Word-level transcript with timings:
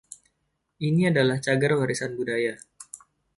Ini 0.87 1.03
adalah 1.13 1.37
cagar 1.45 1.73
warisan 1.79 2.11
budaya. 2.17 2.53